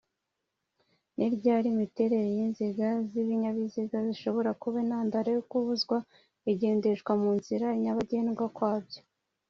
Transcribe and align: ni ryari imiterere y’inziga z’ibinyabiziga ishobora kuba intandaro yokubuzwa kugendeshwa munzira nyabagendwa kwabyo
ni 1.15 1.27
ryari 1.35 1.67
imiterere 1.73 2.27
y’inziga 2.37 2.89
z’ibinyabiziga 3.09 3.97
ishobora 4.13 4.51
kuba 4.61 4.77
intandaro 4.83 5.29
yokubuzwa 5.37 5.97
kugendeshwa 6.41 7.11
munzira 7.21 7.67
nyabagendwa 7.81 8.45
kwabyo 8.55 9.01